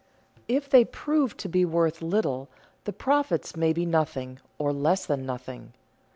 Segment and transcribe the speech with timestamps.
[0.47, 2.49] If they prove to be worth little,
[2.85, 5.73] the profits may be nothing or less than nothing.